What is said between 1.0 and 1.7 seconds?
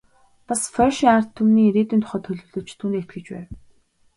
ард түмний